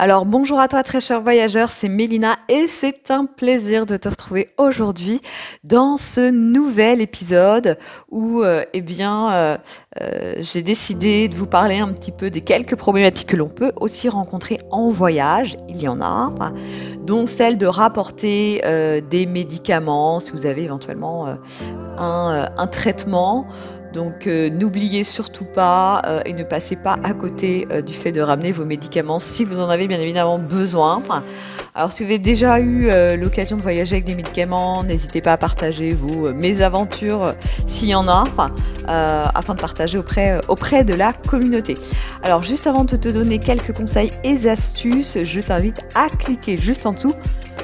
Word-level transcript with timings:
Alors 0.00 0.26
bonjour 0.26 0.60
à 0.60 0.68
toi 0.68 0.84
très 0.84 1.00
cher 1.00 1.20
voyageur, 1.20 1.70
c'est 1.70 1.88
Mélina 1.88 2.36
et 2.48 2.68
c'est 2.68 3.10
un 3.10 3.26
plaisir 3.26 3.84
de 3.84 3.96
te 3.96 4.08
retrouver 4.08 4.50
aujourd'hui 4.56 5.20
dans 5.64 5.96
ce 5.96 6.30
nouvel 6.30 7.00
épisode 7.00 7.76
où 8.08 8.42
euh, 8.42 8.62
eh 8.74 8.80
bien 8.80 9.32
euh, 9.32 9.56
euh, 10.00 10.34
j'ai 10.38 10.62
décidé 10.62 11.26
de 11.26 11.34
vous 11.34 11.48
parler 11.48 11.78
un 11.78 11.88
petit 11.88 12.12
peu 12.12 12.30
des 12.30 12.42
quelques 12.42 12.76
problématiques 12.76 13.30
que 13.30 13.36
l'on 13.36 13.48
peut 13.48 13.72
aussi 13.74 14.08
rencontrer 14.08 14.60
en 14.70 14.88
voyage, 14.88 15.56
il 15.68 15.82
y 15.82 15.88
en 15.88 16.00
a, 16.00 16.30
dont 17.04 17.26
celle 17.26 17.58
de 17.58 17.66
rapporter 17.66 18.62
des 19.10 19.26
médicaments 19.26 20.20
si 20.20 20.30
vous 20.30 20.46
avez 20.46 20.62
éventuellement 20.62 21.26
un 21.98 22.66
traitement 22.68 23.48
donc 23.92 24.26
euh, 24.26 24.50
n'oubliez 24.50 25.04
surtout 25.04 25.44
pas 25.44 26.02
euh, 26.06 26.20
et 26.26 26.32
ne 26.32 26.44
passez 26.44 26.76
pas 26.76 26.98
à 27.04 27.14
côté 27.14 27.66
euh, 27.70 27.80
du 27.80 27.94
fait 27.94 28.12
de 28.12 28.20
ramener 28.20 28.52
vos 28.52 28.64
médicaments 28.64 29.18
si 29.18 29.44
vous 29.44 29.60
en 29.60 29.68
avez 29.68 29.86
bien 29.86 30.00
évidemment 30.00 30.38
besoin. 30.38 31.02
alors 31.74 31.92
si 31.92 32.02
vous 32.02 32.10
avez 32.10 32.18
déjà 32.18 32.60
eu 32.60 32.90
l'occasion 33.16 33.56
de 33.56 33.62
voyager 33.62 33.96
avec 33.96 34.04
des 34.04 34.14
médicaments, 34.14 34.82
n'hésitez 34.82 35.20
pas 35.20 35.32
à 35.32 35.36
partager 35.36 35.92
vos 35.92 36.32
mésaventures 36.32 37.34
s'il 37.66 37.88
y 37.88 37.94
en 37.94 38.08
a, 38.08 38.24
afin 38.86 39.54
de 39.54 39.60
partager 39.60 39.98
auprès, 39.98 40.40
auprès 40.48 40.84
de 40.84 40.94
la 40.94 41.12
communauté. 41.12 41.76
Alors 42.22 42.42
juste 42.42 42.66
avant 42.66 42.84
de 42.84 42.96
te 42.96 43.08
donner 43.08 43.38
quelques 43.38 43.72
conseils 43.72 44.12
et 44.24 44.48
astuces, 44.48 45.18
je 45.22 45.40
t'invite 45.40 45.80
à 45.94 46.08
cliquer 46.08 46.56
juste 46.56 46.86
en 46.86 46.92
dessous 46.92 47.14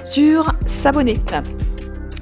sur 0.05 0.53
s'abonner. 0.67 1.19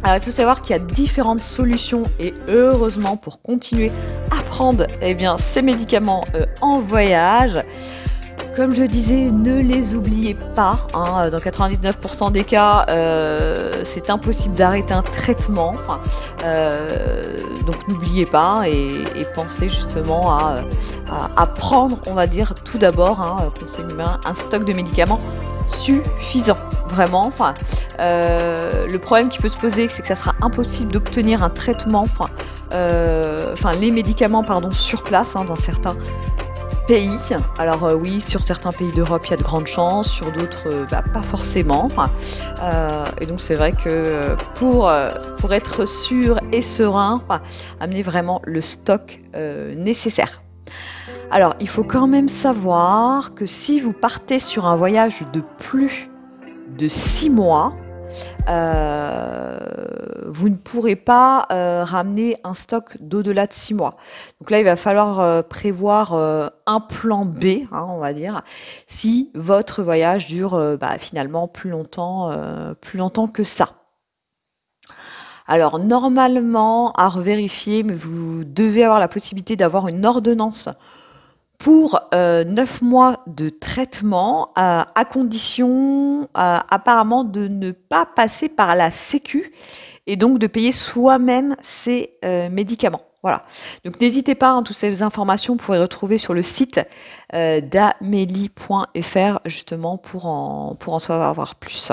Alors, 0.05 0.17
il 0.17 0.23
faut 0.23 0.33
savoir 0.33 0.63
qu'il 0.63 0.75
y 0.75 0.79
a 0.79 0.83
différentes 0.83 1.41
solutions 1.41 2.03
et 2.19 2.35
heureusement 2.49 3.17
pour 3.17 3.41
continuer 3.41 3.93
à 4.33 4.43
prendre 4.43 4.85
eh 5.01 5.15
bien, 5.15 5.39
ces 5.39 5.63
médicaments 5.63 6.25
euh, 6.35 6.45
en 6.61 6.81
voyage. 6.81 7.63
Comme 8.57 8.75
je 8.75 8.83
disais, 8.83 9.31
ne 9.31 9.61
les 9.61 9.95
oubliez 9.95 10.37
pas. 10.57 10.87
Hein. 10.93 11.31
dans 11.31 11.39
99% 11.39 12.33
des 12.33 12.45
cas, 12.45 12.85
euh, 12.91 13.81
c'est 13.85 14.11
impossible 14.11 14.57
d'arrêter 14.57 14.93
un 14.93 15.03
traitement. 15.03 15.75
Euh, 16.45 17.41
donc 17.65 17.77
n'oubliez 17.89 18.27
pas 18.27 18.65
et, 18.67 19.25
pensez 19.35 19.69
justement 19.69 20.37
à, 20.37 21.47
prendre, 21.47 21.99
on 22.07 22.13
va 22.13 22.27
dire, 22.27 22.53
tout 22.55 22.77
d'abord, 22.77 23.21
hein, 23.21 23.51
conseil 23.59 23.85
un, 23.99 24.29
un 24.29 24.35
stock 24.35 24.65
de 24.65 24.73
médicaments 24.73 25.21
suffisant 25.69 26.59
vraiment. 26.93 27.31
Euh, 28.01 28.87
le 28.87 28.99
problème 28.99 29.29
qui 29.29 29.39
peut 29.39 29.49
se 29.49 29.57
poser, 29.57 29.89
c'est 29.89 30.03
que 30.03 30.09
ça 30.09 30.15
sera 30.15 30.35
impossible 30.41 30.93
d'obtenir 30.93 31.43
un 31.43 31.51
traitement, 31.51 32.03
enfin, 32.03 32.29
euh, 32.73 33.55
les 33.81 33.91
médicaments, 33.91 34.45
pardon, 34.45 34.73
sur 34.73 35.03
place 35.03 35.35
hein, 35.37 35.45
dans 35.45 35.57
certains 35.57 35.97
pays. 36.87 37.19
Alors 37.59 37.85
euh, 37.85 37.95
oui, 37.95 38.21
sur 38.21 38.43
certains 38.43 38.73
pays 38.73 38.93
d'Europe, 38.93 39.23
il 39.27 39.31
y 39.31 39.35
a 39.35 39.37
de 39.37 39.43
grandes 39.43 39.67
chances, 39.67 40.09
sur 40.09 40.31
d'autres, 40.33 40.87
bah, 40.91 41.03
pas 41.13 41.23
forcément. 41.23 41.89
et 43.21 43.27
donc 43.27 43.41
c'est 43.41 43.55
vrai 43.55 43.73
que 43.73 44.37
pour, 44.55 44.93
pour 45.39 45.53
être 45.55 45.87
sûr 45.87 46.39
et 46.53 46.63
serein, 46.63 47.23
amener 47.81 48.03
vraiment 48.03 48.43
le 48.45 48.61
stock 48.61 49.21
nécessaire. 49.77 50.43
Alors, 51.35 51.55
il 51.61 51.69
faut 51.69 51.83
quand 51.83 52.07
même 52.07 52.29
savoir 52.29 53.35
que 53.35 53.47
si 53.47 53.81
vous 53.81 53.95
partez 53.95 54.39
sur 54.39 54.67
un 54.67 54.77
voyage 54.77 55.25
de 55.33 55.43
plus 55.59 56.12
de 56.77 56.89
six 56.89 57.31
mois, 57.31 57.75
euh, 58.49 59.59
vous 60.27 60.49
ne 60.49 60.57
pourrez 60.57 60.97
pas 60.97 61.47
euh, 61.53 61.85
ramener 61.85 62.37
un 62.45 62.55
stock 62.55 62.97
d'au-delà 63.01 63.47
de 63.47 63.53
six 63.53 63.75
mois. 63.75 63.97
Donc 64.41 64.51
là, 64.51 64.59
il 64.59 64.65
va 64.65 64.77
falloir 64.77 65.21
euh, 65.21 65.43
prévoir 65.43 66.13
un 66.67 66.81
plan 66.81 67.25
B, 67.25 67.67
hein, 67.73 67.87
on 67.89 67.99
va 67.99 68.13
dire, 68.13 68.43
si 68.87 69.31
votre 69.35 69.83
voyage 69.83 70.27
dure 70.27 70.77
bah, 70.79 70.99
finalement 70.99 71.49
plus 71.49 71.71
longtemps, 71.71 72.31
plus 72.81 72.99
longtemps 72.99 73.29
que 73.29 73.45
ça. 73.45 73.71
Alors 75.47 75.79
normalement, 75.81 76.93
à 76.93 77.09
revérifier, 77.09 77.83
mais 77.83 77.95
vous 77.95 78.45
devez 78.45 78.85
avoir 78.85 79.01
la 79.01 79.09
possibilité 79.09 79.57
d'avoir 79.57 79.89
une 79.89 80.07
ordonnance 80.07 80.69
pour 81.63 82.01
euh, 82.13 82.43
9 82.43 82.83
mois 82.83 83.21
de 83.29 83.49
traitement 83.49 84.51
à 84.57 85.05
condition 85.05 86.23
euh, 86.23 86.59
apparemment 86.69 87.23
de 87.23 87.47
ne 87.47 87.71
pas 87.71 88.05
passer 88.05 88.49
par 88.49 88.75
la 88.75 88.91
sécu 88.91 89.53
et 90.09 90.17
donc 90.17 90.41
de 90.41 90.49
payer 90.49 90.73
soi-même 90.73 91.55
ces 91.61 92.15
euh, 92.25 92.51
médicaments. 92.51 93.03
Voilà. 93.23 93.45
Donc 93.85 94.01
n'hésitez 94.01 94.35
pas, 94.35 94.51
hein, 94.51 94.65
toutes 94.65 94.77
ces 94.77 95.05
informations, 95.05 95.55
vous 95.55 95.61
pourrez 95.65 95.79
retrouver 95.79 96.19
sur 96.19 96.35
le 96.35 96.43
site 96.43 96.81
euh, 97.33 97.61
d'amélie.fr 97.61 99.39
justement 99.45 99.99
pour 99.99 100.77
pour 100.81 100.95
en 100.95 100.99
savoir 100.99 101.55
plus. 101.55 101.93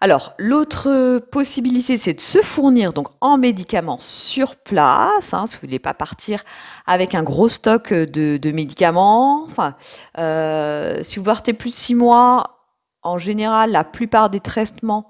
Alors, 0.00 0.34
l'autre 0.38 1.20
possibilité, 1.30 1.96
c'est 1.96 2.12
de 2.12 2.20
se 2.20 2.40
fournir 2.40 2.92
donc 2.92 3.08
en 3.22 3.38
médicaments 3.38 3.96
sur 3.98 4.56
place, 4.56 5.32
hein, 5.32 5.46
si 5.46 5.56
vous 5.56 5.62
voulez 5.62 5.78
pas 5.78 5.94
partir 5.94 6.42
avec 6.86 7.14
un 7.14 7.22
gros 7.22 7.48
stock 7.48 7.92
de, 7.94 8.52
médicaments. 8.52 9.44
Enfin, 9.44 9.74
euh, 10.18 11.02
si 11.02 11.18
vous 11.18 11.24
partez 11.24 11.54
plus 11.54 11.70
de 11.70 11.74
six 11.74 11.94
mois, 11.94 12.68
en 13.02 13.16
général, 13.16 13.70
la 13.70 13.84
plupart 13.84 14.28
des 14.28 14.40
traitements 14.40 15.08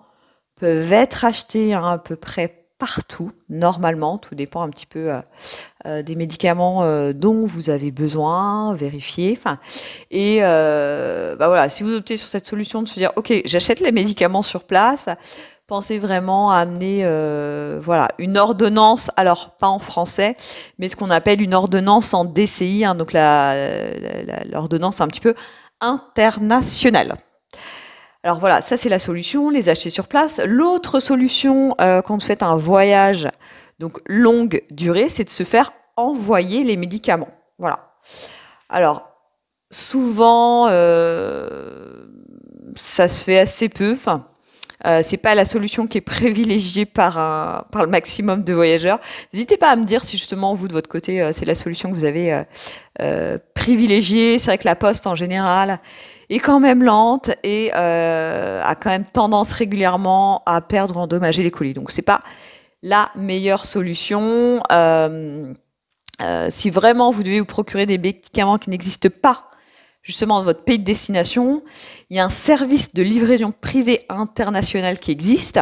peuvent 0.60 0.92
être 0.92 1.24
achetés 1.24 1.74
à 1.74 1.98
peu 1.98 2.14
près 2.14 2.65
partout, 2.78 3.32
normalement, 3.48 4.18
tout 4.18 4.34
dépend 4.34 4.62
un 4.62 4.68
petit 4.68 4.86
peu 4.86 5.10
euh, 5.10 5.20
euh, 5.86 6.02
des 6.02 6.14
médicaments 6.14 6.82
euh, 6.82 7.12
dont 7.12 7.46
vous 7.46 7.70
avez 7.70 7.90
besoin, 7.90 8.74
vérifier. 8.74 9.34
Enfin, 9.36 9.58
et 10.10 10.40
bah 10.40 11.48
voilà, 11.48 11.68
si 11.68 11.82
vous 11.82 11.94
optez 11.94 12.16
sur 12.16 12.28
cette 12.28 12.46
solution 12.46 12.82
de 12.82 12.88
se 12.88 12.94
dire, 12.94 13.12
ok, 13.16 13.32
j'achète 13.44 13.80
les 13.80 13.92
médicaments 13.92 14.42
sur 14.42 14.64
place, 14.64 15.08
pensez 15.66 15.98
vraiment 15.98 16.50
à 16.50 16.58
amener, 16.58 17.02
voilà, 17.80 18.08
une 18.18 18.36
ordonnance. 18.36 19.10
Alors 19.16 19.56
pas 19.56 19.68
en 19.68 19.78
français, 19.78 20.36
mais 20.78 20.88
ce 20.88 20.96
qu'on 20.96 21.10
appelle 21.10 21.40
une 21.40 21.54
ordonnance 21.54 22.12
en 22.14 22.24
DCI, 22.24 22.84
hein, 22.84 22.94
donc 22.94 23.12
l'ordonnance 24.52 25.00
un 25.00 25.08
petit 25.08 25.20
peu 25.20 25.34
internationale. 25.80 27.14
Alors 28.26 28.40
voilà, 28.40 28.60
ça 28.60 28.76
c'est 28.76 28.88
la 28.88 28.98
solution, 28.98 29.50
les 29.50 29.68
acheter 29.68 29.88
sur 29.88 30.08
place. 30.08 30.40
L'autre 30.44 30.98
solution 30.98 31.76
euh, 31.80 32.02
quand 32.02 32.20
vous 32.20 32.26
faites 32.26 32.42
un 32.42 32.56
voyage 32.56 33.28
donc 33.78 34.00
longue 34.04 34.64
durée, 34.72 35.08
c'est 35.08 35.22
de 35.22 35.30
se 35.30 35.44
faire 35.44 35.70
envoyer 35.96 36.64
les 36.64 36.76
médicaments. 36.76 37.28
Voilà. 37.56 37.92
Alors 38.68 39.08
souvent 39.70 40.66
euh, 40.68 42.08
ça 42.74 43.06
se 43.06 43.22
fait 43.22 43.38
assez 43.38 43.68
peu. 43.68 43.96
Euh, 44.86 45.00
c'est 45.02 45.16
pas 45.16 45.34
la 45.34 45.44
solution 45.44 45.86
qui 45.86 45.98
est 45.98 46.02
privilégiée 46.02 46.86
par 46.86 47.18
un, 47.18 47.64
par 47.72 47.84
le 47.84 47.90
maximum 47.90 48.44
de 48.44 48.52
voyageurs. 48.52 49.00
N'hésitez 49.32 49.56
pas 49.56 49.70
à 49.70 49.76
me 49.76 49.84
dire 49.84 50.04
si 50.04 50.16
justement 50.16 50.54
vous 50.54 50.68
de 50.68 50.72
votre 50.72 50.88
côté 50.88 51.20
euh, 51.20 51.32
c'est 51.32 51.44
la 51.44 51.54
solution 51.54 51.90
que 51.90 51.94
vous 51.94 52.04
avez 52.04 52.44
euh, 53.00 53.38
privilégiée. 53.54 54.38
C'est 54.38 54.46
vrai 54.46 54.58
que 54.58 54.68
la 54.68 54.76
poste 54.76 55.06
en 55.06 55.14
général 55.14 55.80
est 56.30 56.38
quand 56.38 56.60
même 56.60 56.82
lente 56.82 57.30
et 57.42 57.72
a 57.72 58.74
quand 58.74 58.90
même 58.90 59.04
tendance 59.04 59.52
régulièrement 59.52 60.42
à 60.46 60.60
perdre, 60.60 60.96
endommager 60.98 61.42
les 61.42 61.50
colis. 61.50 61.74
Donc 61.74 61.90
c'est 61.90 62.02
pas 62.02 62.20
la 62.82 63.10
meilleure 63.16 63.64
solution. 63.64 64.60
Si 66.48 66.70
vraiment 66.70 67.10
vous 67.12 67.22
devez 67.22 67.40
vous 67.40 67.46
procurer 67.46 67.86
des 67.86 67.98
médicaments 67.98 68.58
qui 68.58 68.70
n'existent 68.70 69.08
pas 69.22 69.50
justement 70.06 70.38
dans 70.38 70.44
votre 70.44 70.62
pays 70.62 70.78
de 70.78 70.84
destination, 70.84 71.64
il 72.10 72.16
y 72.16 72.20
a 72.20 72.24
un 72.24 72.30
service 72.30 72.94
de 72.94 73.02
livraison 73.02 73.50
privée 73.50 74.06
international 74.08 75.00
qui 75.00 75.10
existe, 75.10 75.58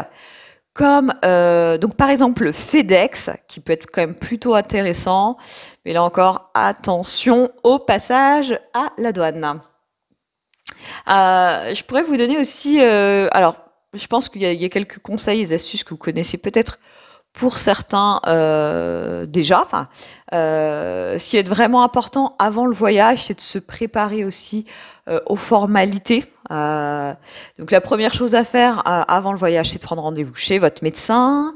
comme 0.75 1.15
euh, 1.25 1.79
donc 1.79 1.97
par 1.97 2.11
exemple 2.11 2.53
FedEx, 2.53 3.31
qui 3.49 3.61
peut 3.61 3.73
être 3.73 3.87
quand 3.87 4.03
même 4.03 4.15
plutôt 4.15 4.55
intéressant, 4.55 5.39
mais 5.85 5.95
là 5.95 6.03
encore 6.03 6.51
attention 6.53 7.51
au 7.63 7.79
passage 7.79 8.59
à 8.75 8.93
la 8.99 9.13
douane. 9.13 9.61
Euh, 11.09 11.75
je 11.75 11.83
pourrais 11.83 12.03
vous 12.03 12.19
donner 12.19 12.39
aussi, 12.39 12.83
euh, 12.83 13.29
alors 13.33 13.57
je 13.95 14.07
pense 14.07 14.29
qu'il 14.29 14.43
y, 14.43 14.65
a 14.65 14.69
quelques 14.69 14.99
conseils 14.99 15.41
et 15.41 15.55
astuces 15.55 15.85
que 15.85 15.91
vous 15.91 15.97
connaissez 15.97 16.37
peut-être 16.37 16.79
pour 17.35 17.59
certains 17.59 18.21
euh, 18.27 19.27
déjà. 19.27 19.61
Enfin, 19.61 19.89
euh, 20.33 21.19
ce 21.19 21.31
qui 21.31 21.37
est 21.37 21.47
vraiment 21.47 21.83
important 21.83 22.37
avant 22.39 22.65
le 22.65 22.75
voyage, 22.75 23.25
c'est 23.25 23.35
de 23.35 23.41
se 23.41 23.59
préparer 23.59 24.25
aussi 24.25 24.65
euh, 25.09 25.21
aux 25.27 25.37
formalités. 25.37 26.25
Euh, 26.51 27.15
donc 27.59 27.71
la 27.71 27.81
première 27.81 28.13
chose 28.13 28.35
à 28.35 28.45
faire 28.45 28.83
avant 28.85 29.33
le 29.33 29.39
voyage, 29.39 29.71
c'est 29.71 29.79
de 29.79 29.85
prendre 29.85 30.03
rendez-vous 30.03 30.35
chez 30.35 30.59
votre 30.59 30.83
médecin 30.85 31.55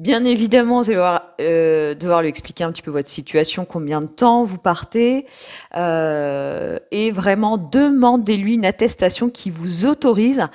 Bien 0.00 0.24
évidemment, 0.24 0.80
vous 0.80 0.88
allez 0.88 0.94
devoir, 0.94 1.22
euh, 1.42 1.94
devoir 1.94 2.22
lui 2.22 2.30
expliquer 2.30 2.64
un 2.64 2.72
petit 2.72 2.80
peu 2.80 2.90
votre 2.90 3.10
situation, 3.10 3.66
combien 3.66 4.00
de 4.00 4.06
temps 4.06 4.44
vous 4.44 4.56
partez, 4.56 5.26
euh, 5.76 6.78
et 6.90 7.10
vraiment 7.10 7.58
demandez-lui 7.58 8.54
une 8.54 8.64
attestation 8.64 9.28
qui 9.28 9.50
vous 9.50 9.84
autorise 9.84 10.46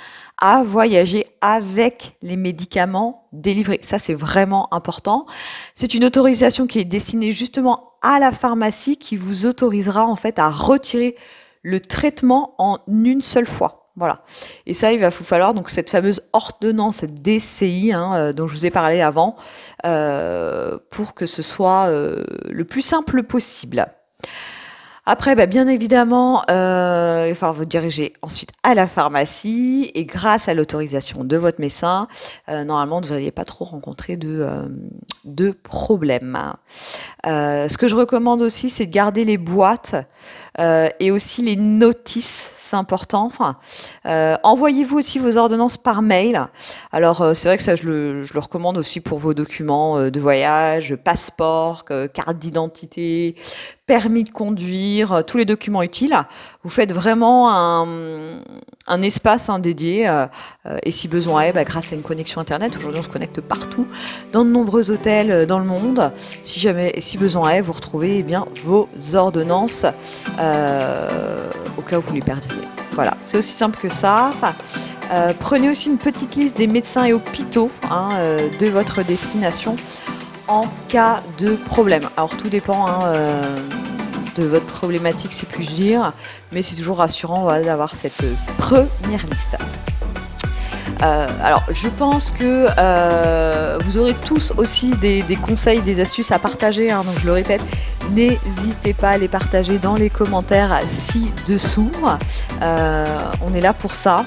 à 0.42 0.64
voyager 0.64 1.28
avec 1.42 2.18
les 2.24 2.38
médicaments 2.38 3.28
délivrés. 3.34 3.78
Ça, 3.84 4.00
c'est 4.00 4.16
vraiment 4.16 4.74
important. 4.74 5.28
C'est 5.76 5.94
une 5.94 6.06
autorisation 6.06 6.66
qui 6.66 6.80
est 6.80 6.84
destinée 6.84 7.32
justement 7.32 7.92
à 8.02 8.18
la 8.18 8.32
pharmacie 8.32 8.98
qui 8.98 9.16
vous 9.16 9.46
autorisera 9.46 10.08
en 10.08 10.16
fait 10.16 10.40
à 10.40 10.50
retirer 10.50 11.16
le 11.66 11.80
traitement 11.80 12.54
en 12.60 12.78
une 12.88 13.22
seule 13.22 13.48
fois. 13.48 13.90
Voilà. 13.96 14.22
Et 14.68 14.76
ça, 14.76 14.94
il 14.94 15.00
va 15.00 15.10
vous 15.10 15.24
falloir 15.24 15.56
donc 15.56 15.70
cette 15.70 15.90
fameuse 15.90 16.22
ordonnance 16.32 17.04
DCI 17.06 17.92
hein, 17.92 18.14
euh, 18.14 18.34
dont 18.34 18.48
je 18.48 18.54
vous 18.54 18.66
ai 18.68 18.70
parlé 18.70 19.02
avant, 19.02 19.36
euh, 19.86 20.78
pour 20.92 21.16
que 21.16 21.26
ce 21.26 21.42
soit 21.42 21.88
euh, 21.88 22.24
le 22.50 22.66
plus 22.66 22.84
simple 22.84 23.24
possible. 23.24 23.88
Après, 25.08 25.36
bah, 25.36 25.48
bien 25.48 25.68
évidemment, 25.68 26.44
euh, 26.52 27.26
il 27.28 27.30
va 27.30 27.36
falloir 27.36 27.54
vous 27.54 27.66
diriger 27.66 28.14
ensuite 28.22 28.52
à 28.62 28.76
la 28.76 28.88
pharmacie 28.88 29.92
et 29.96 30.06
grâce 30.06 30.50
à 30.50 30.54
l'autorisation 30.54 31.24
de 31.24 31.38
votre 31.38 31.60
médecin, 31.60 32.08
normalement, 32.48 33.02
vous 33.02 33.10
n'allez 33.10 33.32
pas 33.32 33.46
trop 33.46 33.66
rencontrer 33.66 34.18
de, 34.18 34.48
de 35.26 35.52
problèmes. 35.52 36.38
Euh, 37.26 37.68
ce 37.68 37.78
que 37.78 37.88
je 37.88 37.96
recommande 37.96 38.42
aussi, 38.42 38.70
c'est 38.70 38.86
de 38.86 38.92
garder 38.92 39.26
les 39.26 39.38
boîtes 39.38 39.96
euh, 40.60 40.88
et 41.00 41.12
aussi 41.12 41.42
les 41.42 41.56
notices, 41.56 42.54
c'est 42.58 42.78
important. 42.78 43.30
Euh, 44.06 44.36
envoyez-vous 44.44 45.00
aussi 45.00 45.20
vos 45.20 45.38
ordonnances 45.38 45.78
par 45.78 46.02
mail. 46.02 46.48
Alors 46.92 47.22
euh, 47.22 47.34
c'est 47.34 47.50
vrai 47.50 47.58
que 47.58 47.64
ça, 47.64 47.76
je 47.76 47.88
le, 47.88 48.24
je 48.24 48.34
le, 48.34 48.40
recommande 48.40 48.78
aussi 48.78 49.02
pour 49.02 49.20
vos 49.20 49.34
documents 49.34 50.10
de 50.10 50.20
voyage, 50.20 50.96
passeport, 50.96 51.84
carte 52.14 52.38
d'identité, 52.38 53.36
permis 53.86 54.24
de 54.24 54.30
conduire, 54.30 55.24
tous 55.26 55.38
les 55.38 55.46
documents 55.46 55.84
utiles. 55.84 56.16
Vous 56.64 56.70
faites 56.70 56.94
vraiment 56.94 57.52
un, 57.52 59.02
espace 59.02 59.50
dédié 59.60 60.10
et 60.84 60.92
si 60.92 61.08
besoin 61.08 61.42
est, 61.42 61.54
bah, 61.54 61.64
grâce 61.64 61.92
à 61.92 61.96
une 61.96 62.02
connexion 62.02 62.42
internet, 62.42 62.76
aujourd'hui 62.78 63.00
on 63.00 63.04
se 63.04 63.10
connecte 63.10 63.42
partout, 63.42 63.88
dans 64.32 64.46
de 64.46 64.50
nombreux 64.50 64.90
hôtels 64.90 65.15
dans 65.24 65.60
le 65.60 65.66
monde. 65.66 66.12
Si 66.42 66.60
jamais, 66.60 66.94
si 67.00 67.18
besoin 67.18 67.52
est, 67.52 67.62
vous 67.62 67.74
retrouvez 67.74 68.20
eh 68.20 68.24
bien 68.24 68.46
vos 68.64 68.90
ordonnances 69.14 69.86
euh, 70.40 71.50
au 71.78 71.82
cas 71.82 72.00
où 72.00 72.02
vous 72.02 72.14
les 72.14 72.22
perdiez. 72.22 72.52
Voilà, 72.92 73.16
c'est 73.22 73.38
aussi 73.38 73.54
simple 73.54 73.78
que 73.80 73.90
ça. 73.90 74.32
Euh, 75.12 75.34
prenez 75.40 75.70
aussi 75.70 75.90
une 75.90 75.98
petite 75.98 76.36
liste 76.36 76.58
des 76.58 76.68
médecins 76.68 77.06
et 77.06 77.14
hôpitaux 77.14 77.70
hein, 77.90 78.10
euh, 78.14 78.50
de 78.60 78.68
votre 78.68 79.04
destination 79.04 79.76
en 80.48 80.66
cas 80.88 81.22
de 81.40 81.56
problème. 81.56 82.10
Alors 82.18 82.36
tout 82.36 82.50
dépend 82.50 82.88
hein, 82.88 83.12
de 84.36 84.44
votre 84.44 84.66
problématique, 84.66 85.32
si 85.32 85.46
puis-je 85.46 85.72
dire, 85.72 86.14
mais 86.52 86.62
c'est 86.62 86.76
toujours 86.76 86.98
rassurant 86.98 87.48
d'avoir 87.62 87.96
cette 87.96 88.24
première 88.58 89.26
liste. 89.30 89.58
Euh, 91.02 91.28
alors, 91.44 91.64
je 91.72 91.90
pense 91.90 92.32
que 92.32 92.68
euh, 92.78 93.78
vous 93.84 93.98
aurez 93.98 94.14
tous 94.14 94.54
aussi 94.58 94.92
des, 94.92 95.24
conseils, 95.42 95.82
des 95.82 96.00
astuces 96.00 96.32
à 96.32 96.40
partager. 96.40 96.92
Hein, 96.92 97.04
donc, 97.06 97.20
je 97.20 97.26
le 97.26 97.34
répète, 97.34 97.62
n'hésitez 98.12 98.94
pas 98.94 99.12
à 99.12 99.18
les 99.18 99.28
partager 99.28 99.78
dans 99.78 99.96
les 99.96 100.10
commentaires 100.10 100.80
ci-dessous. 100.88 101.92
Euh, 102.62 103.06
on 103.46 103.54
est 103.54 103.62
là 103.62 103.74
pour 103.74 103.96
ça. 103.96 104.26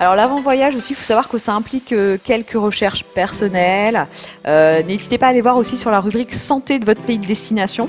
Alors 0.00 0.14
l'avant-voyage 0.14 0.76
aussi, 0.76 0.92
il 0.92 0.96
faut 0.96 1.04
savoir 1.04 1.28
que 1.28 1.38
ça 1.38 1.54
implique 1.54 1.92
quelques 2.22 2.52
recherches 2.52 3.04
personnelles. 3.04 4.06
N'hésitez 4.46 5.18
pas 5.18 5.26
à 5.26 5.30
aller 5.30 5.40
voir 5.40 5.56
aussi 5.56 5.76
sur 5.76 5.90
la 5.90 5.98
rubrique 5.98 6.32
santé 6.34 6.78
de 6.78 6.84
votre 6.84 7.02
pays 7.02 7.18
de 7.18 7.26
destination 7.26 7.88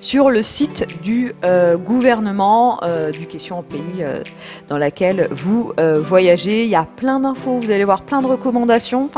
sur 0.00 0.30
le 0.30 0.42
site 0.42 0.86
du 1.02 1.34
euh, 1.44 1.76
gouvernement 1.76 2.80
euh, 2.82 3.10
du 3.10 3.26
question 3.26 3.62
pays 3.62 4.00
euh, 4.00 4.20
dans 4.68 4.78
laquelle 4.78 5.28
vous 5.30 5.72
voyagez. 6.02 6.64
Il 6.64 6.70
y 6.70 6.74
a 6.74 6.84
plein 6.84 7.20
d'infos, 7.20 7.58
vous 7.60 7.70
allez 7.70 7.84
voir 7.84 8.02
plein 8.02 8.22
de 8.22 8.26
recommandations. 8.26 9.10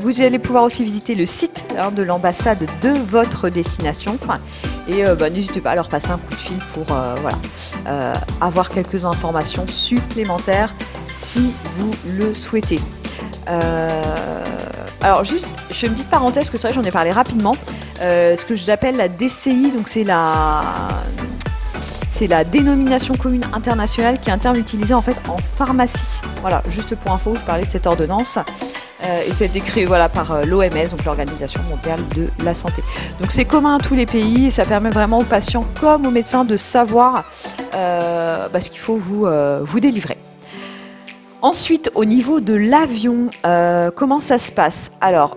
Vous 0.00 0.22
allez 0.22 0.38
pouvoir 0.38 0.64
aussi 0.64 0.84
visiter 0.84 1.14
le 1.14 1.26
site 1.26 1.64
hein, 1.78 1.90
de 1.90 2.02
l'ambassade 2.02 2.66
de 2.82 2.90
votre 2.90 3.48
destination. 3.48 4.18
Et 4.88 5.04
bah, 5.18 5.30
n'hésitez 5.30 5.60
pas 5.60 5.70
à 5.70 5.74
leur 5.74 5.88
passer 5.88 6.10
un 6.10 6.18
coup 6.18 6.34
de 6.34 6.40
fil 6.40 6.58
pour 6.74 6.86
avoir 8.40 8.70
quelques 8.70 9.04
informations 9.04 9.66
supplémentaires 9.68 10.74
si 11.16 11.52
vous 11.76 11.92
le 12.06 12.34
souhaitez. 12.34 12.80
alors 13.46 15.24
juste, 15.24 15.54
je 15.70 15.74
fais 15.74 15.86
une 15.86 15.94
petite 15.94 16.10
parenthèse 16.10 16.50
que 16.50 16.58
c'est 16.58 16.68
vrai 16.68 16.74
j'en 16.74 16.86
ai 16.86 16.92
parlé 16.92 17.10
rapidement. 17.10 17.56
Euh, 18.02 18.34
ce 18.34 18.44
que 18.44 18.56
j'appelle 18.56 18.96
la 18.96 19.08
DCI, 19.08 19.70
donc 19.70 19.88
c'est 19.88 20.02
la 20.02 20.62
c'est 22.10 22.26
la 22.26 22.44
dénomination 22.44 23.14
commune 23.16 23.44
internationale 23.52 24.18
qui 24.20 24.28
est 24.28 24.32
un 24.32 24.38
terme 24.38 24.56
utilisé 24.56 24.92
en 24.92 25.02
fait 25.02 25.16
en 25.28 25.38
pharmacie. 25.38 26.20
Voilà, 26.40 26.62
juste 26.68 26.96
pour 26.96 27.12
info, 27.12 27.34
je 27.36 27.44
parlais 27.44 27.64
de 27.64 27.70
cette 27.70 27.86
ordonnance. 27.86 28.38
Euh, 29.04 29.22
et 29.26 29.32
c'est 29.32 29.48
décrit 29.48 29.84
voilà, 29.84 30.08
par 30.08 30.30
euh, 30.32 30.44
l'OMS, 30.44 30.88
donc 30.90 31.04
l'Organisation 31.04 31.60
mondiale 31.68 32.00
de 32.14 32.28
la 32.44 32.54
santé. 32.54 32.82
Donc 33.20 33.32
c'est 33.32 33.44
commun 33.44 33.76
à 33.76 33.78
tous 33.78 33.94
les 33.94 34.06
pays 34.06 34.46
et 34.46 34.50
ça 34.50 34.64
permet 34.64 34.90
vraiment 34.90 35.18
aux 35.18 35.24
patients 35.24 35.66
comme 35.80 36.06
aux 36.06 36.10
médecins 36.10 36.44
de 36.44 36.56
savoir 36.56 37.24
bah, 37.72 38.60
ce 38.60 38.70
qu'il 38.70 38.80
faut 38.80 38.96
vous, 38.96 39.26
vous 39.62 39.80
délivrer. 39.80 40.18
Ensuite, 41.40 41.90
au 41.94 42.04
niveau 42.04 42.40
de 42.40 42.54
l'avion, 42.54 43.30
comment 43.96 44.20
ça 44.20 44.38
se 44.38 44.52
passe? 44.52 44.92
Alors, 45.00 45.36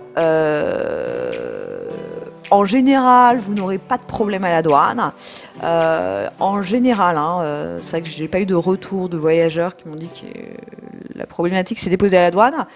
en 2.50 2.64
général, 2.64 3.38
vous 3.38 3.54
n'aurez 3.54 3.78
pas 3.78 3.98
de 3.98 4.02
problème 4.02 4.44
à 4.44 4.50
la 4.50 4.62
douane. 4.62 5.12
Euh, 5.62 6.28
en 6.38 6.62
général, 6.62 7.16
hein, 7.16 7.40
euh, 7.42 7.78
c'est 7.82 7.92
vrai 7.92 8.02
que 8.02 8.08
j'ai 8.08 8.28
pas 8.28 8.40
eu 8.40 8.46
de 8.46 8.54
retour 8.54 9.08
de 9.08 9.16
voyageurs 9.16 9.76
qui 9.76 9.88
m'ont 9.88 9.96
dit 9.96 10.08
que 10.08 10.26
la 11.16 11.26
problématique 11.26 11.78
s'est 11.78 11.90
déposée 11.90 12.16
à 12.16 12.22
la 12.22 12.30
douane. 12.30 12.66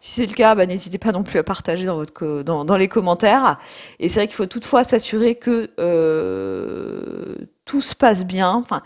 Si 0.00 0.12
c'est 0.12 0.26
le 0.26 0.34
cas, 0.34 0.54
bah, 0.54 0.66
n'hésitez 0.66 0.98
pas 0.98 1.12
non 1.12 1.22
plus 1.22 1.38
à 1.38 1.42
partager 1.42 1.86
dans, 1.86 1.96
votre 1.96 2.42
dans, 2.42 2.76
les 2.76 2.88
commentaires. 2.88 3.58
Et 3.98 4.08
c'est 4.08 4.20
vrai 4.20 4.26
qu'il 4.26 4.36
faut 4.36 4.46
toutefois 4.46 4.84
s'assurer 4.84 5.34
que 5.34 5.70
euh, 5.80 7.34
tout 7.64 7.82
se 7.82 7.94
passe 7.94 8.24
bien. 8.24 8.52
Enfin, 8.52 8.82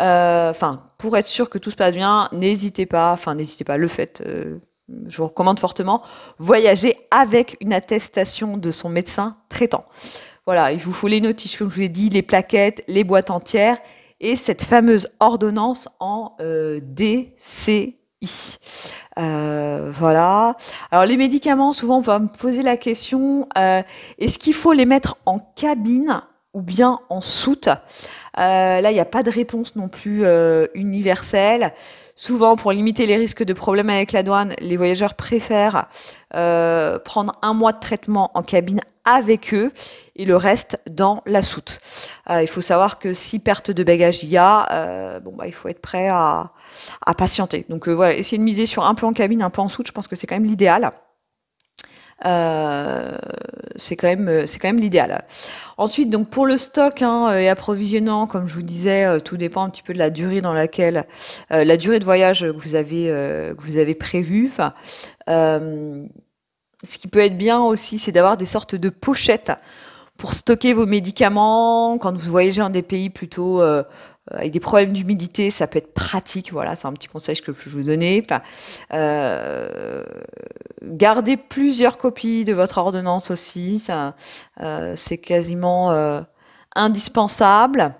euh, 0.00 0.50
enfin, 0.50 0.82
pour 0.98 1.16
être 1.16 1.26
sûr 1.26 1.48
que 1.48 1.58
tout 1.58 1.70
se 1.70 1.76
passe 1.76 1.94
bien, 1.94 2.28
n'hésitez 2.32 2.86
pas. 2.86 3.12
Enfin, 3.12 3.34
n'hésitez 3.34 3.64
pas. 3.64 3.76
Le 3.76 3.88
fait 3.88 4.22
euh, 4.26 4.58
je 5.08 5.16
vous 5.16 5.26
recommande 5.26 5.58
fortement, 5.58 6.02
voyager 6.38 6.96
avec 7.10 7.56
une 7.60 7.72
attestation 7.72 8.56
de 8.56 8.70
son 8.70 8.88
médecin 8.88 9.36
Voilà, 10.46 10.70
il 10.70 10.78
vous 10.78 10.92
faut 10.92 11.08
les 11.08 11.20
notices, 11.20 11.56
comme 11.56 11.68
je 11.70 11.74
vous 11.74 11.80
l'ai 11.80 11.88
dit, 11.88 12.08
les 12.08 12.22
plaquettes, 12.22 12.84
les 12.86 13.02
boîtes 13.02 13.30
entières 13.30 13.78
et 14.20 14.36
cette 14.36 14.62
fameuse 14.62 15.08
ordonnance 15.20 15.88
en 16.00 16.36
euh, 16.40 16.80
DCI. 16.80 17.96
Euh, 19.18 19.90
voilà. 19.92 20.56
Alors 20.90 21.04
les 21.04 21.16
médicaments, 21.16 21.72
souvent 21.72 21.98
on 21.98 22.02
va 22.02 22.18
me 22.18 22.28
poser 22.28 22.62
la 22.62 22.76
question, 22.76 23.48
euh, 23.58 23.82
est-ce 24.18 24.38
qu'il 24.38 24.54
faut 24.54 24.72
les 24.72 24.86
mettre 24.86 25.16
en 25.26 25.38
cabine 25.38 26.20
ou 26.54 26.62
bien 26.62 27.00
en 27.10 27.20
soute? 27.20 27.68
Là, 28.38 28.90
il 28.90 28.94
n'y 28.94 29.00
a 29.00 29.06
pas 29.06 29.22
de 29.22 29.30
réponse 29.30 29.76
non 29.76 29.88
plus 29.88 30.24
universelle. 30.74 31.72
Souvent, 32.14 32.56
pour 32.56 32.72
limiter 32.72 33.06
les 33.06 33.16
risques 33.16 33.42
de 33.42 33.52
problèmes 33.52 33.90
avec 33.90 34.12
la 34.12 34.22
douane, 34.22 34.54
les 34.60 34.76
voyageurs 34.76 35.14
préfèrent 35.14 35.86
prendre 36.30 37.32
un 37.42 37.54
mois 37.54 37.72
de 37.72 37.80
traitement 37.80 38.30
en 38.34 38.42
cabine 38.42 38.80
avec 39.06 39.54
eux 39.54 39.72
et 40.16 40.24
le 40.26 40.36
reste 40.36 40.78
dans 40.90 41.22
la 41.24 41.40
soute. 41.40 41.80
Euh, 42.28 42.42
il 42.42 42.48
faut 42.48 42.60
savoir 42.60 42.98
que 42.98 43.14
si 43.14 43.38
perte 43.38 43.70
de 43.70 43.84
bagages 43.84 44.22
il 44.22 44.28
y 44.28 44.36
a, 44.36 44.66
euh, 44.72 45.20
bon 45.20 45.32
bah 45.32 45.46
il 45.46 45.54
faut 45.54 45.68
être 45.68 45.80
prêt 45.80 46.08
à, 46.08 46.52
patienter. 47.16 47.64
Donc 47.70 47.88
euh, 47.88 47.92
voilà, 47.92 48.14
essayer 48.14 48.36
de 48.36 48.42
miser 48.42 48.66
sur 48.66 48.84
un 48.84 48.94
peu 48.94 49.06
en 49.06 49.12
cabine, 49.12 49.42
un 49.42 49.50
peu 49.50 49.62
en 49.62 49.68
soute, 49.68 49.86
je 49.86 49.92
pense 49.92 50.08
que 50.08 50.16
c'est 50.16 50.26
quand 50.26 50.34
même 50.34 50.44
l'idéal. 50.44 50.90
Euh, 52.24 53.16
c'est 53.76 53.94
quand 53.94 54.08
même 54.08 54.46
c'est 54.46 54.58
quand 54.58 54.68
même 54.68 54.78
l'idéal. 54.78 55.22
Ensuite, 55.76 56.08
donc 56.08 56.30
pour 56.30 56.46
le 56.46 56.56
stock 56.56 57.02
hein, 57.02 57.36
et 57.36 57.48
approvisionnement, 57.48 58.26
comme 58.26 58.48
je 58.48 58.54
vous 58.54 58.62
disais, 58.62 59.20
tout 59.20 59.36
dépend 59.36 59.64
un 59.64 59.70
petit 59.70 59.82
peu 59.82 59.92
de 59.92 59.98
la 59.98 60.08
durée 60.08 60.40
dans 60.40 60.54
laquelle 60.54 61.06
la 61.50 61.76
durée 61.76 61.98
de 61.98 62.04
voyage 62.04 62.40
que 62.40 62.58
vous 62.58 62.74
avez 62.74 63.08
que 63.08 63.62
vous 63.62 63.76
avez 63.76 63.94
prévu. 63.94 64.50
Enfin, 64.50 64.72
ce 66.86 66.98
qui 66.98 67.08
peut 67.08 67.20
être 67.20 67.36
bien 67.36 67.60
aussi, 67.60 67.98
c'est 67.98 68.12
d'avoir 68.12 68.36
des 68.36 68.46
sortes 68.46 68.74
de 68.74 68.88
pochettes 68.88 69.52
pour 70.16 70.32
stocker 70.32 70.72
vos 70.72 70.86
médicaments 70.86 71.98
quand 71.98 72.16
vous 72.16 72.30
voyagez 72.30 72.62
dans 72.62 72.70
des 72.70 72.82
pays 72.82 73.10
plutôt 73.10 73.60
euh, 73.60 73.82
avec 74.32 74.50
des 74.50 74.60
problèmes 74.60 74.92
d'humidité, 74.92 75.50
ça 75.50 75.66
peut 75.66 75.78
être 75.78 75.94
pratique. 75.94 76.52
Voilà, 76.52 76.74
c'est 76.74 76.86
un 76.86 76.92
petit 76.92 77.08
conseil 77.08 77.36
que 77.40 77.52
je 77.52 77.68
vous 77.68 77.84
donner. 77.84 78.22
Euh, 78.92 80.04
gardez 80.82 81.36
plusieurs 81.36 81.96
copies 81.96 82.44
de 82.44 82.52
votre 82.52 82.78
ordonnance 82.78 83.30
aussi. 83.30 83.86
Euh, 84.60 84.94
c'est 84.96 85.18
quasiment 85.18 85.92
euh, 85.92 86.22
indispensable. 86.74 87.94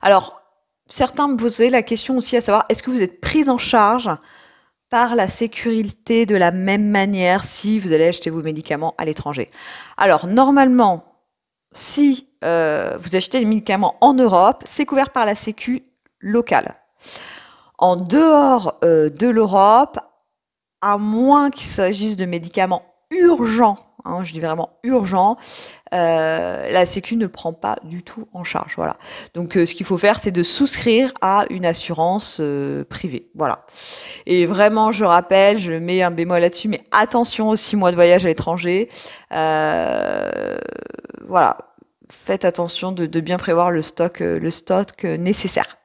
Alors, 0.00 0.40
certains 0.88 1.28
me 1.28 1.36
posaient 1.36 1.70
la 1.70 1.82
question 1.82 2.16
aussi 2.16 2.36
à 2.36 2.40
savoir 2.40 2.64
est-ce 2.68 2.82
que 2.82 2.90
vous 2.90 3.02
êtes 3.02 3.20
prise 3.20 3.50
en 3.50 3.58
charge 3.58 4.08
par 4.92 5.16
la 5.16 5.26
sécurité 5.26 6.26
de 6.26 6.36
la 6.36 6.50
même 6.50 6.86
manière 6.86 7.44
si 7.44 7.78
vous 7.78 7.94
allez 7.94 8.08
acheter 8.08 8.28
vos 8.28 8.42
médicaments 8.42 8.94
à 8.98 9.06
l'étranger. 9.06 9.48
Alors 9.96 10.26
normalement, 10.26 11.02
si 11.72 12.28
euh, 12.44 12.98
vous 13.00 13.16
achetez 13.16 13.38
les 13.38 13.46
médicaments 13.46 13.96
en 14.02 14.12
Europe, 14.12 14.64
c'est 14.66 14.84
couvert 14.84 15.08
par 15.08 15.24
la 15.24 15.34
Sécu 15.34 15.84
locale. 16.20 16.74
En 17.78 17.96
dehors 17.96 18.80
euh, 18.84 19.08
de 19.08 19.28
l'Europe, 19.28 19.98
à 20.82 20.98
moins 20.98 21.48
qu'il 21.48 21.68
s'agisse 21.68 22.16
de 22.16 22.26
médicaments 22.26 22.82
urgents 23.10 23.78
Hein, 24.04 24.24
je 24.24 24.32
dis 24.32 24.40
vraiment 24.40 24.78
urgent, 24.82 25.36
euh, 25.94 26.70
la 26.70 26.86
Sécu 26.86 27.16
ne 27.16 27.26
prend 27.26 27.52
pas 27.52 27.76
du 27.84 28.02
tout 28.02 28.28
en 28.32 28.44
charge. 28.44 28.74
Voilà. 28.76 28.96
Donc 29.34 29.56
euh, 29.56 29.66
ce 29.66 29.74
qu'il 29.74 29.86
faut 29.86 29.98
faire, 29.98 30.18
c'est 30.18 30.32
de 30.32 30.42
souscrire 30.42 31.12
à 31.20 31.44
une 31.50 31.64
assurance 31.64 32.38
euh, 32.40 32.84
privée. 32.84 33.30
Voilà. 33.34 33.64
Et 34.26 34.46
vraiment, 34.46 34.92
je 34.92 35.04
rappelle, 35.04 35.58
je 35.58 35.72
mets 35.72 36.02
un 36.02 36.10
bémol 36.10 36.40
là-dessus, 36.40 36.68
mais 36.68 36.80
attention 36.90 37.50
aux 37.50 37.56
six 37.56 37.76
mois 37.76 37.90
de 37.90 37.96
voyage 37.96 38.24
à 38.24 38.28
l'étranger. 38.28 38.88
voilà. 41.28 41.56
Faites 42.10 42.44
attention 42.44 42.92
de, 42.92 43.06
de, 43.06 43.20
bien 43.20 43.38
prévoir 43.38 43.70
le 43.70 43.80
stock, 43.80 44.20
le 44.20 44.50
stock 44.50 45.04
nécessaire. 45.04 45.78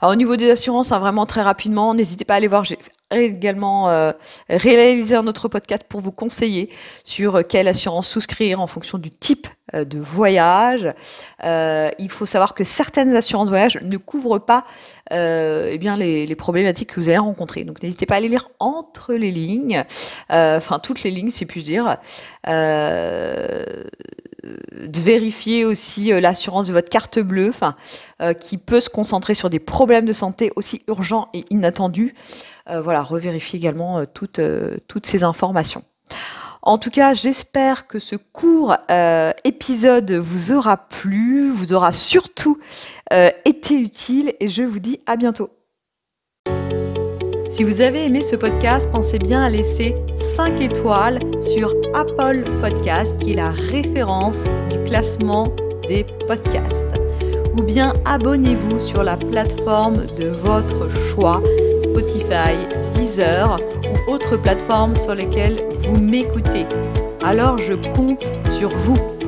Alors, 0.00 0.12
au 0.12 0.16
niveau 0.16 0.36
des 0.36 0.50
assurances, 0.50 0.90
hein, 0.90 0.98
vraiment 0.98 1.26
très 1.26 1.42
rapidement, 1.42 1.94
n'hésitez 1.94 2.24
pas 2.24 2.34
à 2.34 2.36
aller 2.38 2.48
voir. 2.48 2.64
J'ai 2.64 2.76
également 3.18 3.88
euh, 3.88 4.12
réalisé 4.48 5.16
un 5.16 5.26
autre 5.26 5.48
podcast 5.48 5.82
pour 5.88 6.00
vous 6.00 6.12
conseiller 6.12 6.70
sur 7.04 7.46
quelle 7.46 7.68
assurance 7.68 8.08
souscrire 8.08 8.60
en 8.60 8.66
fonction 8.66 8.98
du 8.98 9.10
type 9.10 9.48
euh, 9.74 9.84
de 9.84 9.98
voyage. 9.98 10.92
Euh, 11.44 11.90
il 11.98 12.10
faut 12.10 12.26
savoir 12.26 12.54
que 12.54 12.64
certaines 12.64 13.14
assurances 13.16 13.48
voyage 13.48 13.78
ne 13.82 13.96
couvrent 13.96 14.38
pas 14.38 14.64
eh 15.12 15.76
bien 15.78 15.96
les, 15.96 16.24
les, 16.24 16.36
problématiques 16.36 16.90
que 16.94 17.00
vous 17.00 17.08
allez 17.08 17.18
rencontrer. 17.18 17.64
Donc 17.64 17.82
n'hésitez 17.82 18.06
pas 18.06 18.16
à 18.16 18.20
les 18.20 18.28
lire 18.28 18.48
entre 18.60 19.14
les 19.14 19.32
lignes, 19.32 19.82
enfin 20.28 20.78
toutes 20.78 21.02
les 21.02 21.10
lignes 21.10 21.30
si 21.30 21.46
puis 21.46 21.64
dire 21.64 21.96
de 24.42 25.00
vérifier 25.00 25.64
aussi 25.64 26.12
euh, 26.12 26.20
l'assurance 26.20 26.66
de 26.66 26.72
votre 26.72 26.88
carte 26.88 27.18
bleue, 27.18 27.52
euh, 28.20 28.32
qui 28.32 28.58
peut 28.58 28.80
se 28.80 28.88
concentrer 28.88 29.34
sur 29.34 29.50
des 29.50 29.58
problèmes 29.58 30.04
de 30.04 30.12
santé 30.12 30.52
aussi 30.56 30.80
urgents 30.88 31.28
et 31.34 31.44
inattendus. 31.50 32.14
Euh, 32.68 32.80
voilà, 32.80 33.02
revérifier 33.02 33.58
également 33.58 34.04
toutes, 34.06 34.40
toutes 34.86 35.06
ces 35.06 35.22
informations. 35.22 35.84
En 36.62 36.76
tout 36.78 36.90
cas, 36.90 37.14
j'espère 37.14 37.86
que 37.86 37.98
ce 37.98 38.16
court 38.16 38.76
épisode 39.44 40.12
vous 40.12 40.52
aura 40.52 40.76
plu, 40.76 41.50
vous 41.50 41.72
aura 41.72 41.90
surtout 41.90 42.58
été 43.10 43.74
utile 43.76 44.34
et 44.40 44.48
je 44.48 44.62
vous 44.62 44.78
dis 44.78 45.00
à 45.06 45.16
bientôt. 45.16 45.50
Si 47.50 47.64
vous 47.64 47.80
avez 47.80 48.04
aimé 48.06 48.22
ce 48.22 48.36
podcast, 48.36 48.88
pensez 48.92 49.18
bien 49.18 49.42
à 49.42 49.50
laisser 49.50 49.96
5 50.14 50.60
étoiles 50.60 51.18
sur 51.40 51.74
Apple 51.94 52.44
Podcast, 52.60 53.16
qui 53.18 53.32
est 53.32 53.34
la 53.34 53.50
référence 53.50 54.44
du 54.70 54.78
classement 54.84 55.48
des 55.88 56.06
podcasts. 56.28 56.86
Ou 57.54 57.64
bien 57.64 57.92
abonnez-vous 58.04 58.78
sur 58.78 59.02
la 59.02 59.16
plateforme 59.16 60.06
de 60.16 60.28
votre 60.28 60.88
choix, 61.08 61.42
Spotify, 61.82 62.54
Deezer 62.94 63.58
ou 63.84 64.12
autres 64.12 64.36
plateformes 64.36 64.94
sur 64.94 65.16
lesquelles 65.16 65.64
vous 65.78 65.98
m'écoutez. 65.98 66.66
Alors 67.24 67.58
je 67.58 67.72
compte 67.96 68.32
sur 68.58 68.68
vous. 68.68 69.19